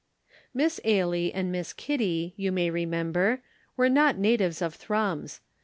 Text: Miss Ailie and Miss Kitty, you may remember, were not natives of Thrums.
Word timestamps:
Miss 0.51 0.81
Ailie 0.83 1.31
and 1.31 1.51
Miss 1.51 1.73
Kitty, 1.73 2.33
you 2.35 2.51
may 2.51 2.71
remember, 2.71 3.43
were 3.77 3.87
not 3.87 4.17
natives 4.17 4.59
of 4.59 4.73
Thrums. 4.73 5.41